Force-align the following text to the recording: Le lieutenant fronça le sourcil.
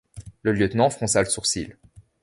Le 0.41 0.51
lieutenant 0.53 0.89
fronça 0.89 1.21
le 1.21 1.29
sourcil. 1.29 1.77